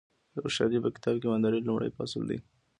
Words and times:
د 0.33 0.35
هوښیارۍ 0.43 0.77
په 0.83 0.89
کتاب 0.95 1.15
کې 1.19 1.25
ایمانداري 1.27 1.59
لومړی 1.67 1.95
فصل 1.97 2.21
دی. 2.29 2.39